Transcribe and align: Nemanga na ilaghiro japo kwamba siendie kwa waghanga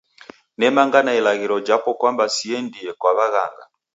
Nemanga 0.57 0.99
na 1.05 1.13
ilaghiro 1.19 1.57
japo 1.67 1.89
kwamba 1.99 2.23
siendie 2.35 2.91
kwa 2.99 3.11
waghanga 3.17 3.63